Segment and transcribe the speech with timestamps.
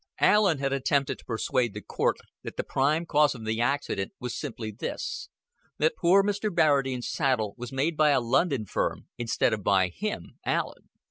[0.21, 4.35] Allen had attempted to persuade the Court that the prime cause of the accident was
[4.35, 5.29] simply this,
[5.77, 6.49] that poor Mr.
[6.49, 10.89] Barradine's saddle was made by a London firm instead of by him Allen.